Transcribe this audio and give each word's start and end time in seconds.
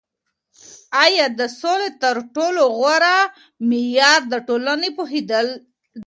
آیا 1.03 1.25
د 1.39 1.41
سولي 1.59 1.89
تر 2.03 2.15
ټولو 2.35 2.63
غوره 2.77 3.17
معیار 3.69 4.21
د 4.31 4.33
ټولني 4.47 4.89
پوهیدل 4.97 5.47
ده؟ 5.59 5.59